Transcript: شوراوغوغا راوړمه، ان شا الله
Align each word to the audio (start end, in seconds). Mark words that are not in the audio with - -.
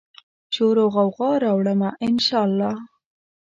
شوراوغوغا 0.53 1.31
راوړمه، 1.43 1.89
ان 2.05 2.15
شا 2.25 2.39
الله 2.47 2.73